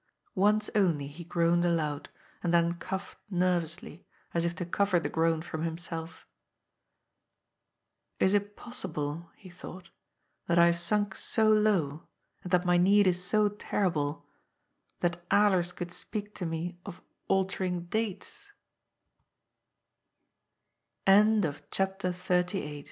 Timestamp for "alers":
15.29-15.71